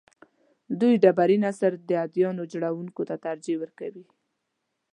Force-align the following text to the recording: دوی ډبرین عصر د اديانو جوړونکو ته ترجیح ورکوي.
دوی 0.79 0.93
ډبرین 1.03 1.43
عصر 1.51 1.71
د 1.89 1.89
اديانو 2.05 2.43
جوړونکو 2.51 3.01
ته 3.09 3.15
ترجیح 3.25 3.57
ورکوي. 3.59 4.05